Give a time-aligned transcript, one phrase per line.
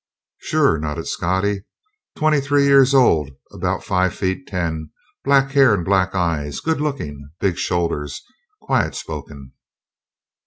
[0.39, 1.61] "Sure," nodded Scottie.
[2.17, 4.89] "Twenty three years old, about five feet ten,
[5.23, 8.23] black hair and black eyes, good looking, big shoulders,
[8.63, 9.51] quiet spoken."